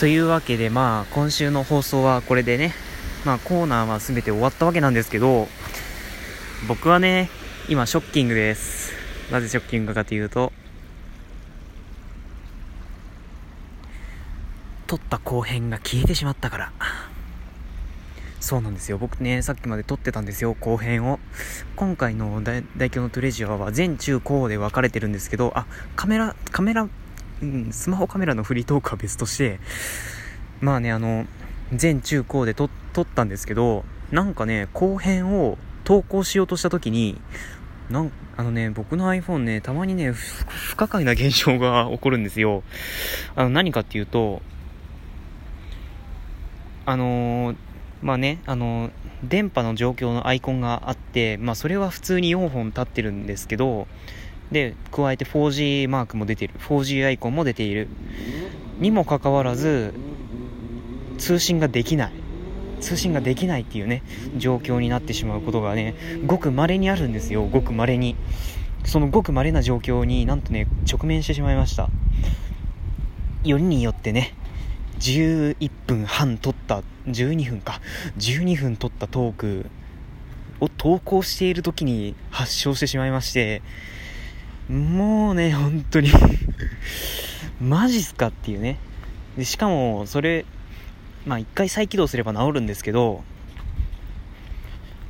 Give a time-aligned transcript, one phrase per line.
[0.00, 2.72] というわけで、まあ、今週の放送はこれでね、
[3.26, 5.46] まあ、コーナーは全て終わったわけなんですけど、
[6.66, 7.28] 僕はね、
[7.68, 8.94] 今、ショッキングです。
[9.30, 10.54] なぜショッキングかというと、
[14.86, 16.72] 撮った後編が消えてしまったから。
[18.40, 18.96] そうなんですよ。
[18.96, 21.20] 僕ね、さっきまで撮ってたんですよ、後編を。
[21.76, 26.88] 今回の大大京のトレジュアは全中高で分かれてるんですけど、あ、カメラ、カメラ、
[27.42, 29.60] うん、スマホカメラのフリートークは別として、
[30.60, 31.26] まあね、あの、
[31.72, 37.20] 全中高で撮撮ったんですけど、なんかね、後編を投稿しようとした時に、
[37.88, 42.62] なんあのね、僕の iPhone ね、たまにね、不可解な現象が起こるんですよ。
[43.36, 44.42] あの、何かっていうと、
[46.86, 47.56] あのー
[48.02, 48.90] まあね、あの、
[49.22, 53.86] 電波の状況のアイコンがあって、まあそれは普通に4本立ってるんですけど、
[54.52, 56.54] で、加えて 4G マークも出てる。
[56.60, 57.88] 4G アイコンも出ている。
[58.78, 59.94] にもかかわらず、
[61.18, 62.12] 通信ができない。
[62.80, 64.02] 通信ができないっていうね、
[64.36, 65.94] 状況になってしまうことがね、
[66.26, 67.44] ごく稀にあるんですよ。
[67.44, 68.16] ごく稀に。
[68.84, 71.88] そのごく稀な状況になんとね、直面してしまいました。
[73.44, 74.34] よりによってね、
[74.98, 77.80] 11分半撮った、12分か、
[78.18, 79.66] 12分撮ったトーク
[80.60, 83.62] を投稿している時に発症してしまいまして、
[84.70, 86.10] もうね、本当に
[87.60, 88.78] マジっすかっていうね。
[89.36, 90.44] で、しかも、それ、
[91.26, 93.24] まあ一回再起動すれば治るんですけど、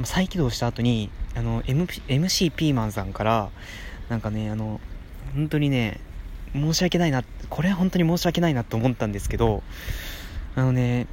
[0.02, 3.50] 再起動した後に、あの、MP、MC ピーマンさんから、
[4.08, 4.80] なんかね、あの、
[5.34, 6.00] 本当にね、
[6.54, 9.62] 申し訳ないな、これは本当に申し訳ないなと思ったんですけど、
[10.56, 11.06] あのね、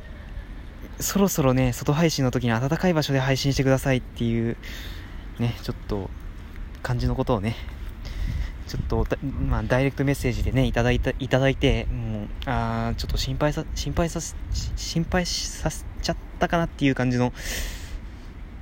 [1.01, 4.55] そろそろね、外配信の時に暖かい場所で配信してくださいっていう、
[5.37, 6.09] ね、ちょっと、
[6.81, 7.57] 感じのことをね、
[8.67, 9.07] ちょっと、
[9.49, 14.19] まあ、ダイレクトメッセージでね、いただいた、いただいて、もう、あちょっと心配さ、心配さ、
[14.75, 17.33] 心配させちゃったかなっていう感じの、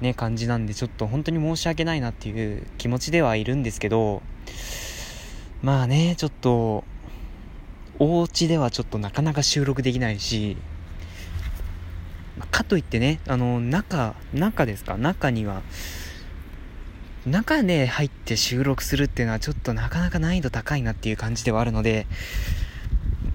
[0.02, 4.22] ね、感じなんで、ちょっと本当に申し訳ないなっていう気持ちではいるんですけど、
[5.62, 6.84] まあね、ちょっと、
[7.98, 10.58] お家ではちょっとなかなか収録できないし、
[12.52, 14.98] かといってね、あの、中、中ですか？
[14.98, 15.62] 中には、
[17.26, 22.06] 中で入って収録するっていうのはちょっとなかなか難易度高いなっていう感じではあるので、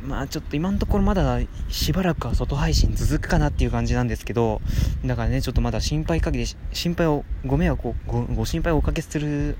[0.02, 4.60] まあちょっと今のところまだしばらくは外配信続くかなっていう感じなんですけど、
[5.04, 9.56] だからね、ちょっとまだ心配かけて、心配を、ご迷惑をご、ご心配をおかけする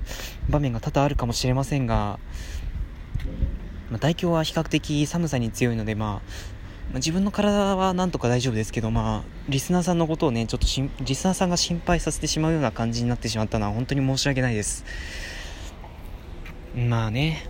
[0.49, 2.19] 場面が多々あるかもしれませんが、
[3.89, 10.67] まあ、大凶は比較的寒さに強いので、まあ、ま自分の体はなんとか大丈夫ですけど、まあ、リスナーさんのことをね、ちょっと
[11.03, 14.83] リスナーさんが心配させてしまうような感じになってしまったのは本当に申し訳ないです。
[16.75, 17.47] まあね、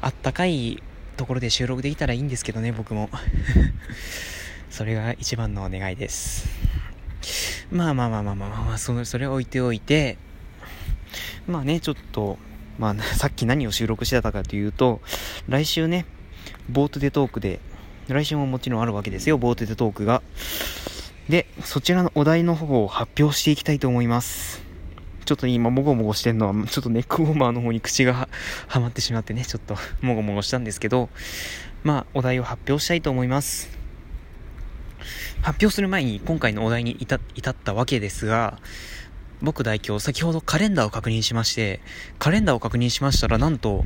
[0.00, 0.82] あったかい
[1.16, 3.10] ところで収録できたらいいんですけどね、僕も。
[4.70, 6.48] それが一番のお願いです。
[7.70, 10.18] まあまあまあまあまあまあ、まあ、そそれを置いておいて、
[11.46, 12.38] まあね、ちょっと、
[12.78, 15.00] まあ、さっき何を収録してたかというと、
[15.48, 16.06] 来週ね、
[16.68, 17.60] ボートでトークで、
[18.08, 20.22] 来週ももちろんあるわけですよ、ボートでトークが。
[21.28, 24.62] で、そちらのお題の方を発表していきたいと思います。
[25.24, 28.28] ちょっと今、もごもごしてんのは、ちょっとネックウォーマーの方に口がは
[28.80, 31.08] まってしまってね、ちょっと もごもごしたんですけど、
[31.82, 33.70] まあ、お題を発表したいと思います。
[35.40, 38.58] 発表する前に今回のお題に至ったわけですが、
[39.42, 41.80] 僕代表、先ほどカレンダーを確認しまして、
[42.18, 43.84] カレンダーを確認しましたら、なんと、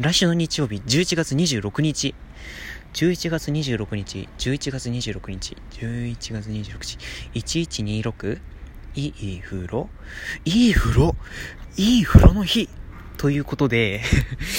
[0.00, 2.14] 来週の日曜日、11月26日、
[2.94, 6.98] 11月26日、11月26日、11月26日、
[7.34, 8.40] 1126?
[8.94, 9.88] いい風呂？
[10.44, 11.16] いい風呂？
[11.76, 12.68] いい風呂の日？
[13.18, 14.00] ということで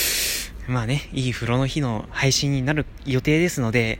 [0.67, 3.99] まあね、いい風呂の日の配信になる予定ですので、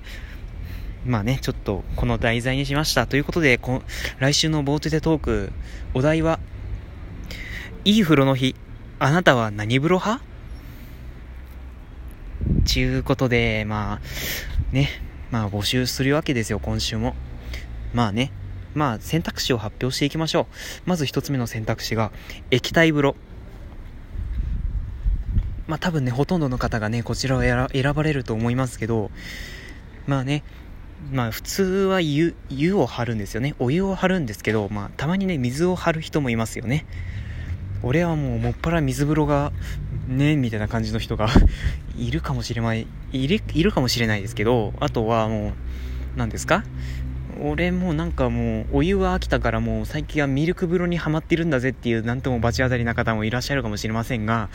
[1.05, 3.07] まあね、ちょっとこの題材にしました。
[3.07, 3.81] ということで、こ
[4.19, 5.51] 来週のボートでトーク、
[5.93, 6.39] お題は、
[7.85, 8.55] いい風呂の日、
[8.99, 10.28] あなたは何風呂派？
[12.69, 14.89] ちゅうことで、まあ、ね、
[15.31, 17.15] まあ募集するわけですよ、今週も。
[17.95, 18.31] まあね、
[18.75, 20.45] まあ選択肢を発表していきましょう。
[20.85, 22.11] まず一つ目の選択肢が、
[22.51, 23.15] 液体風呂。
[25.65, 29.09] まあ多分ね、ほとんどの方がね、こちらを選ばれると思いますけど、
[30.05, 30.43] まあね、
[31.11, 33.55] まあ普通は湯、湯を張るんですよね。
[33.57, 36.85] お湯を張るんですけど、まあたまにね、水を張る人もいますよね。
[37.81, 39.53] 俺はもうもっぱら水風呂が、
[40.09, 41.29] ね、みたいな感じの人が
[41.97, 45.53] いるかもしれない、いる、いるかもしれないですけど、あとはもう、
[46.17, 46.63] 何ですか？
[47.41, 54.49] 俺もなんかもう、お湯は飽きたからもう最近はミルク風呂にはまってるんだぜっていう、なんとも罰当たりな方もいらっしゃるかもしれませんが、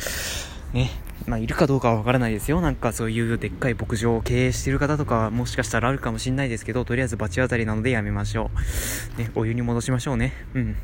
[0.75, 0.91] ね、
[1.27, 2.61] まあ、いるかどうかはわからないですよ。
[2.61, 8.51] なんかそういうでっかい牧場を経営してる方とかもしかしたらあるかもしれないですけど、とりあえず罰当たりなのでやめましょ
[9.17, 9.19] う。
[9.21, 10.33] ね、お湯に戻しましょうね。
[10.55, 10.77] うん。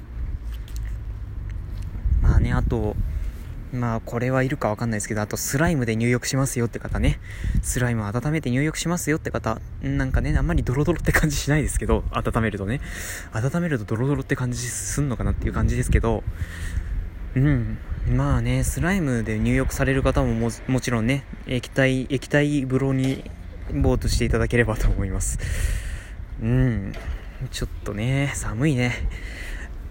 [2.23, 2.95] まあね、あと、
[3.73, 7.21] まあこれはいるかわかんないですけど、あとスライムで入浴しますよって方ね。
[7.63, 9.61] スライム温めて入浴しますよって方。
[9.83, 12.81] なんかね、あんまりドロドロって感じしないですけど、温めるとね。
[13.33, 16.25] 温めるとドロドロって感じすんのかなっていう感じですけど、
[17.37, 17.79] うん。
[18.09, 23.31] まあね、スライムで入浴される方もももちろんね、液体、液体風呂に
[23.73, 25.39] ボートしていただければと思います。
[26.43, 26.93] うん。
[27.51, 28.93] ちょっとね、寒いね。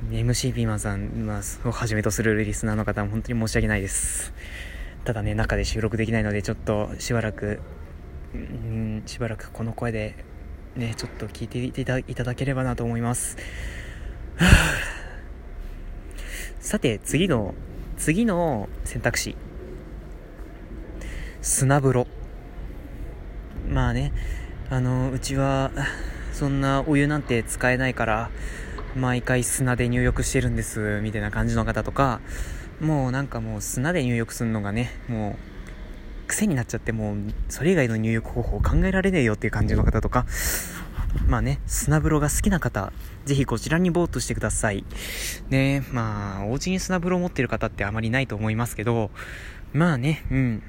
[0.08, 1.28] MC ピーマンさん、
[1.66, 4.34] をはじめとするリスナーの方も本当に申し訳ないです。
[5.04, 7.60] ただね、中で収録できないので、ちょっとしばらく、
[8.34, 10.16] うん、しばらくこの声で、
[10.78, 13.36] ね、ちょっと聞いていたいただければなと思います。
[16.62, 17.54] さて、次の、
[17.98, 19.36] 次の選択肢。
[21.42, 22.08] 砂風呂。
[23.68, 24.14] まあね、
[24.70, 25.72] あの、うちは、
[26.32, 28.32] そんなお湯なんて使えないから、
[28.96, 32.22] 毎回砂で入浴してるんです、みたいな感じの方とか、
[32.82, 35.38] もうなんかもう砂で入浴するのがね、も
[36.26, 37.18] う癖になっちゃってもう
[37.50, 40.26] それ以外の入浴方法考えられねえよっていう感じの方とか、
[41.28, 42.94] まあね、砂風呂が好きな方、
[43.26, 44.86] ぜひこちらにボートしてください。
[45.50, 49.12] ねまあ、お家に砂風呂持ってる方ってあまりないと思いますけど、
[49.74, 50.64] まあね、うん。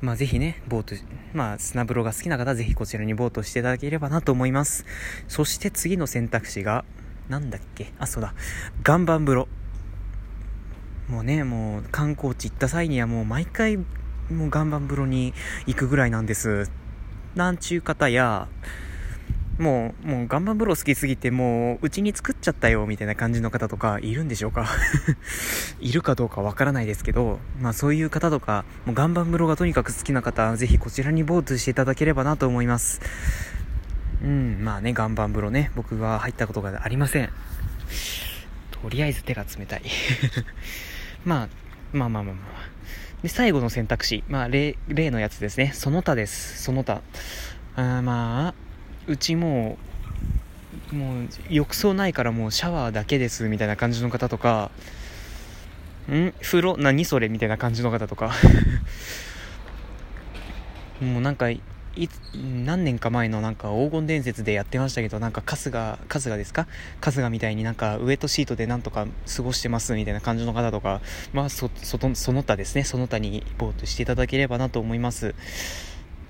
[0.00, 0.94] まあぜひね、ボート、
[1.32, 4.84] まあ砂風呂が好きな方はぜひこちらにボートしていただければなと思います。
[5.26, 6.84] そして次の選択肢が、
[7.28, 7.92] なんだっけ？
[7.98, 8.34] あ、そうだ。
[8.86, 9.48] 岩盤風呂。
[11.08, 13.84] もうね、もう観光地行った際にはもう毎回、も
[14.30, 15.34] う岩盤風呂に
[15.66, 16.70] 行くぐらいなんです。
[17.34, 18.48] なんちゅう方や、
[19.58, 24.66] もう、もう岩盤風呂好きすぎて、もう、うちに作っちゃったよ、みたいな感じの方とか、いるんでしょうか？
[25.80, 33.00] いるかどうかわからないですけど、まあそういう方とか、もう岩盤風呂がとにかく好きな方、ぜひこちらにボートしていただければなと思います。
[34.22, 37.30] うん、まあね、岩盤風呂ね、僕は入ったことがありません。
[38.82, 39.82] とりあえず手が冷たい
[41.24, 41.48] まあ、
[41.92, 42.76] まあまあまあまあ。
[43.22, 44.22] で、最後の選択肢。
[44.28, 45.72] まあ、例、例のやつですね。
[45.74, 46.62] その他です。
[46.62, 47.00] その他。
[47.74, 48.54] あまあ、
[49.06, 49.78] うちも
[50.92, 54.70] うもう浴槽ないからもうシャワーだけですみたいな感じの方とか
[56.10, 56.32] ん？
[56.40, 56.76] 風呂？
[56.76, 57.28] 何それ？
[57.28, 58.32] みたいな感じの方とか。
[61.00, 61.60] もうなんかい
[62.64, 66.66] 何年か前のなんか黄金伝説でやってましたけどなんか春日春日ですか？
[67.00, 69.06] 春日みたいになんかウエットシートでなんとか
[69.36, 71.00] 過ごしてますみたいな感じの方とか
[71.32, 72.84] まあそそその他ですね。
[72.84, 75.34] その他にボートしていただければなと思います。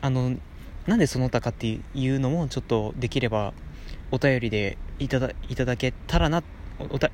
[0.01, 0.37] あの
[0.87, 3.53] なんでその他かっていうのもちょっとできれば
[4.11, 6.43] お便りでいただいただけたらな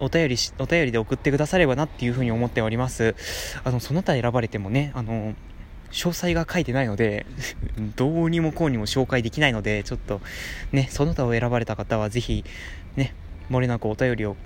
[0.00, 3.14] お便りお便りで送ってくださればなっていうふうに思っております。
[3.64, 5.34] あのその他選ばれてもねあの
[5.92, 7.26] 詳細が書いてないので
[7.96, 10.20] どうにもこうにも紹介できないのでちょっと
[10.72, 12.44] ねその他を選ばれた方はぜひ
[12.96, 13.14] ね
[13.50, 14.36] 漏れなくお便りを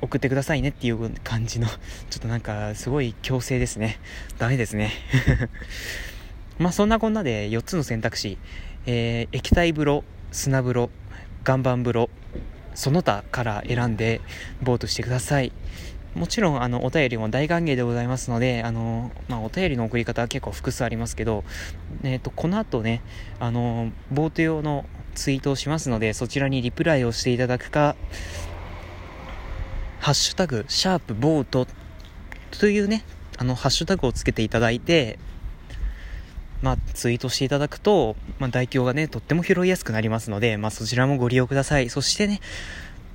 [0.00, 1.74] 送ってくださいねっていう感じのちょ
[2.16, 3.98] っとなんかすごい強制ですね。
[4.38, 4.92] ダメですね。
[6.58, 8.38] まあそんなこんなで4つの選択肢、
[8.86, 10.90] えー、液体風呂、砂風呂、
[11.46, 12.10] 岩盤風呂、
[12.74, 14.20] その他から選んで
[14.62, 15.52] ボートしてください。
[16.14, 21.44] もちろん、あの、お便りも大歓迎でございますので、あの、まあ、お便りの送り方は結構複数ありますけど、
[22.04, 23.02] えっ、ー、と、この後ね、
[23.38, 27.96] あの、ボート用のツイートをしますので、そちらにリプライをしていただくか、
[30.00, 31.66] ハッシュタグ、シャープボート
[32.50, 33.04] というね、
[33.36, 35.18] あの、ハッシュタグをつけていただいて、
[36.62, 41.88] まあ、ツイートしていただくと、まあ、代表がね、とっても拾いやすくなりますので、まあ、そちらもご利用ください。
[41.90, 42.40] そしてね、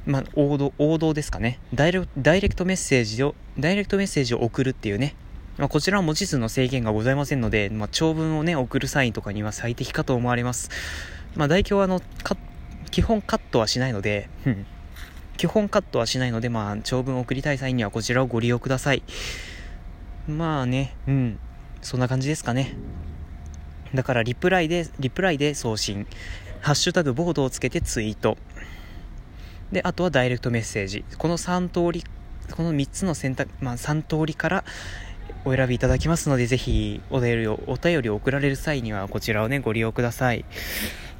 [0.05, 1.59] まあ、王道、王道ですかね。
[1.73, 5.15] ダイレクトメッセージを、ダイレクトメッセージを送るっていうね、
[5.57, 10.69] まあ、こちらは文字数の制限がございませんので、まあ、長文をね、送る際とかには最適かと思われます。
[11.35, 12.01] まあ、代表はあの、
[12.89, 14.29] 基本カットはしないので、
[15.37, 19.03] 基本カットはしないので、まあ、長文を送りたい際にはこちらをご利用ください。
[20.27, 21.39] まあね、うん、
[21.81, 22.75] そんな感じですかね。
[23.93, 26.07] だからリプライで、リプライで送信。
[26.61, 28.37] ハッシュタグボードをつけてツイート。
[29.71, 31.03] で、あとはダイレクトメッセージ。
[31.17, 32.03] この3通り、
[32.51, 34.63] この3つの選択、まあ3通りから
[35.43, 40.45] お選びいただきますので、ぜひお便りを、お便りを送られる際にはこちらをね、ご利用ください。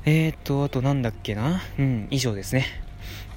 [0.06, 2.66] えーと、あとなんだっけなうん、以上ですね。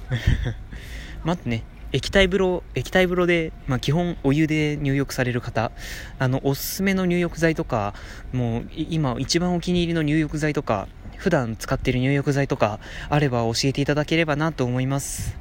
[1.23, 1.63] 待ってね、
[1.95, 5.71] 液体風呂、液体風呂で、まあ、基本お湯で入浴される方、
[6.19, 7.93] あの、おすすめの入浴剤とか、
[8.33, 15.37] もう、今一番お気に入りの入浴剤とか、普段使っている入浴剤とか、あれば教えていただければなと思います。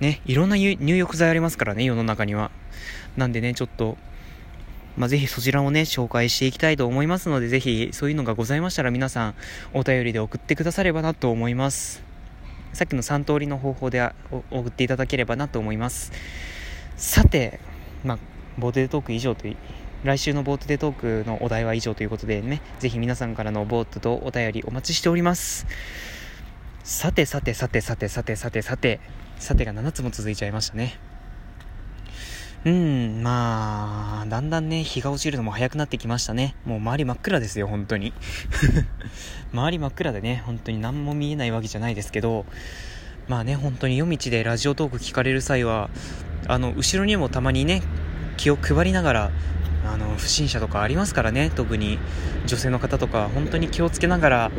[0.00, 2.50] ね、いろんな入浴剤ありますからね、世の中には。
[3.18, 3.98] なんでね、ちょっと、
[4.96, 9.34] まあ、ぜひそちらをね、紹介していきたいと思いますので、ぜひそういうのがございましたら皆さん
[9.74, 12.11] お便りで送ってくださればなと思います。
[12.72, 14.12] さっきの3通りの方法で
[14.50, 16.12] 送っていただければなと思います。
[16.96, 17.60] さて、
[18.04, 18.18] まあ、
[18.58, 19.56] ボートデトーク以上という、
[20.04, 25.66] 来週のボートデトークのお題は以上ということでね、ぜひ皆さんからのボートとお便りお待ちしております。
[26.82, 29.00] さてさてさてさてさてさてさて、
[29.38, 31.11] さてが7つも続いちゃいましたね。
[32.64, 36.54] うん、まあ、だんだんね、日が落ちるのも早くなってきましたね。
[36.64, 38.12] もう周り真っ暗ですよ、本当に。
[39.52, 42.46] 周り真っ暗でね、本当に何も見えないわけじゃないですけど、
[43.26, 45.90] まあね、本当に夜道でラジオトーク聞かれる際は、
[46.46, 47.82] あの、後ろにもたまにね、
[48.36, 49.30] 気を配りながら、
[49.84, 51.98] あの、不審者とかありますからね、特に
[52.46, 54.50] 女性の方とか、本当に気をつけながら、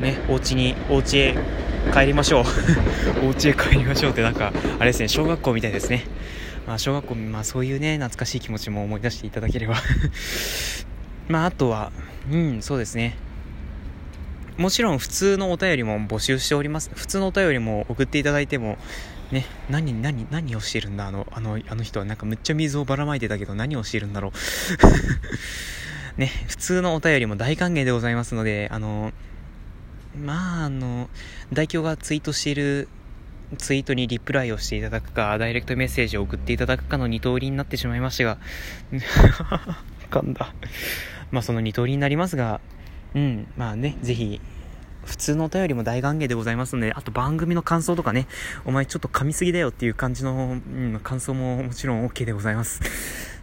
[0.00, 1.34] ね、お家に、お家へ
[1.94, 2.44] 帰りましょう。
[3.26, 6.04] お家へ帰りましょうってなんか、あれですね、小学校みたいですね。
[6.68, 9.76] まあ、小学校、まあ、そういうね、懐かしい気持ちも思い出していただければ
[11.26, 11.92] まあ、あとは、
[12.30, 13.16] うん、そうですね。
[14.58, 16.90] もちろん普通のお便りも募集しております。
[16.94, 18.76] 普通のお便りも送っていただいても、
[19.32, 24.32] ね、何、何、何をしてるんだあの、あの、あの人はなんかむっちゃ水をばらまいてたけど何をしてるんだろ
[26.16, 29.12] う ね、普通のお便りも大歓迎でございますので、あの、
[30.22, 31.08] まあ、あの、
[31.50, 32.88] 代表がツイートしている
[33.56, 38.38] ツイートにリプライをしていただくか、ダイレクトメッセージを送っていただくかの二通りになってしまいましたが、
[40.10, 40.54] 噛んだ。
[41.30, 42.60] まあその二通りになりますが、
[43.14, 44.40] うん、まあね、ぜひ、
[45.04, 48.26] 普通のお便りも大歓迎でございますので、あと番組の感想とかね、
[48.66, 52.82] お前ちょっと噛みすぎだよっていう感じの、うん、感想ももちろん OK でございます。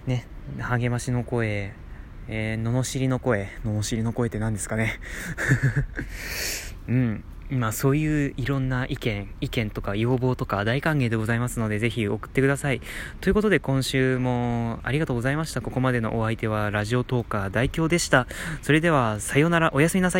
[0.05, 0.27] ね、
[0.59, 1.73] 励ましの声、
[2.27, 4.99] えー、罵りの声、罵りの声って何ですかね。
[6.87, 7.23] うん。
[7.49, 12.81] まあそういういろんな意見、意見とか要望とか大歓迎でございますのでぜひ送ってください。
[13.21, 15.61] ということで今週もありがとうございました。
[15.61, 18.27] ここまでのお相手はラジオトーカー大京でした。
[18.61, 20.13] それではさようなら、おやすみなさい。